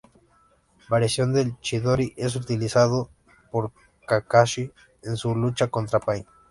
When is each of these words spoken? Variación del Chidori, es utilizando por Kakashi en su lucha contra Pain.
Variación 0.89 1.31
del 1.31 1.59
Chidori, 1.59 2.15
es 2.17 2.35
utilizando 2.35 3.11
por 3.51 3.71
Kakashi 4.07 4.71
en 5.03 5.15
su 5.15 5.35
lucha 5.35 5.67
contra 5.67 5.99
Pain. 5.99 6.25